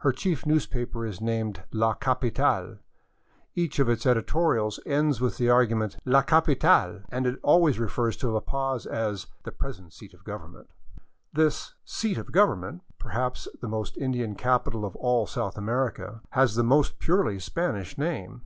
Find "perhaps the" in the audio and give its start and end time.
12.98-13.66